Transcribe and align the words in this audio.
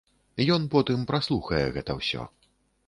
Ён 0.55 0.63
потым 0.73 1.05
праслухае 1.11 1.63
гэта 1.77 1.91
ўсё. 2.01 2.21